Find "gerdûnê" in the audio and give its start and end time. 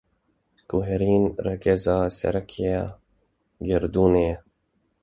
3.67-4.23